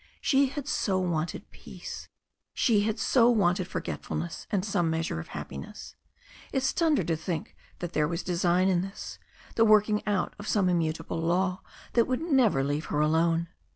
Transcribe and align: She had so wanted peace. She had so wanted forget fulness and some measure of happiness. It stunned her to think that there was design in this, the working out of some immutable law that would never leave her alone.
She 0.19 0.47
had 0.47 0.67
so 0.67 0.97
wanted 0.97 1.51
peace. 1.51 2.09
She 2.55 2.81
had 2.81 2.97
so 2.97 3.29
wanted 3.29 3.67
forget 3.67 4.01
fulness 4.03 4.47
and 4.49 4.65
some 4.65 4.89
measure 4.89 5.19
of 5.19 5.27
happiness. 5.27 5.95
It 6.51 6.63
stunned 6.63 6.97
her 6.97 7.03
to 7.03 7.15
think 7.15 7.55
that 7.77 7.93
there 7.93 8.07
was 8.07 8.23
design 8.23 8.67
in 8.67 8.81
this, 8.81 9.19
the 9.53 9.63
working 9.63 10.01
out 10.07 10.33
of 10.39 10.47
some 10.47 10.69
immutable 10.69 11.21
law 11.21 11.61
that 11.93 12.07
would 12.07 12.21
never 12.21 12.63
leave 12.63 12.85
her 12.85 12.99
alone. 12.99 13.49